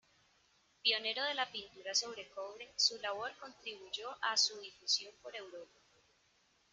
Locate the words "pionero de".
0.83-1.35